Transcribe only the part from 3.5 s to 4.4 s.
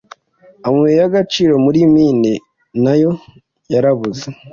yarabuze